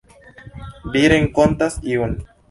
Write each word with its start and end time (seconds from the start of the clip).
Vi 0.95 1.03
renkontas 1.13 1.77
iun. 2.07 2.17